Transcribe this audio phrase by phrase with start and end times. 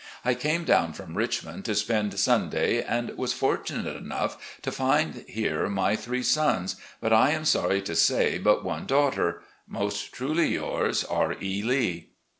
[0.25, 5.23] I came down from Rich mond to spend Sunday and was fortunate enough to find
[5.27, 9.43] here my three sons, but I am sorry to say but one daugh ter....
[9.67, 11.35] Most truly yours, "R.
[11.39, 11.61] E.
[11.61, 12.07] Lee."